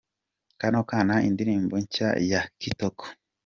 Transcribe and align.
Kano 0.59 0.79
Kana, 0.89 1.15
indirimbo 1.27 1.73
nshya 1.83 2.09
ya 2.31 2.41
Kitoko. 2.59 3.05